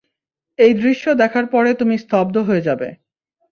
এই 0.59 0.73
দৃশ্য 0.73 1.05
দেখার 1.13 1.45
পরে 1.45 1.69
তুমি 1.73 1.95
স্তব্ধ 1.97 2.35
হয়ে 2.39 2.61
যাবে। 2.61 2.87